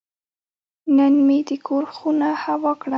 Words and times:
نن 0.97 1.13
مې 1.25 1.39
د 1.47 1.51
کور 1.67 1.83
خونه 1.95 2.27
هوا 2.43 2.71
کړه. 2.81 2.89